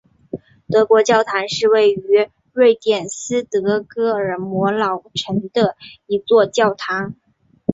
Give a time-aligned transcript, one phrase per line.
[0.67, 5.75] 德国教堂是位于瑞典斯德哥尔摩老城的
[6.07, 7.13] 一座教堂。